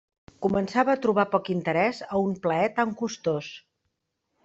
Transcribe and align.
Començava 0.45 0.91
a 0.93 0.99
trobar 1.03 1.27
poc 1.35 1.53
interès 1.57 2.01
a 2.09 2.25
un 2.31 2.35
plaer 2.47 2.75
tan 2.81 2.99
costós. 3.07 3.55